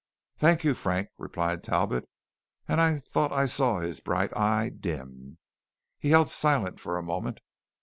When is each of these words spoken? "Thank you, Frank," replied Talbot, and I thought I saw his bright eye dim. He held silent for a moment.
"Thank 0.35 0.63
you, 0.63 0.73
Frank," 0.73 1.09
replied 1.19 1.63
Talbot, 1.63 2.09
and 2.67 2.81
I 2.81 2.97
thought 2.97 3.31
I 3.31 3.45
saw 3.45 3.81
his 3.81 3.99
bright 3.99 4.35
eye 4.35 4.69
dim. 4.69 5.37
He 5.99 6.09
held 6.09 6.27
silent 6.27 6.79
for 6.79 6.97
a 6.97 7.03
moment. 7.03 7.37